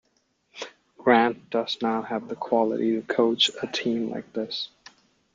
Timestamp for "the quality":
2.27-2.95